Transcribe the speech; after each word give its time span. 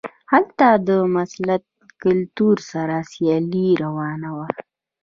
هلته 0.31 0.67
له 0.87 0.95
مسلط 1.15 1.63
کلتور 2.03 2.57
سره 2.71 2.95
سیالي 3.11 3.67
روانه 3.83 4.29
وه. 4.37 4.47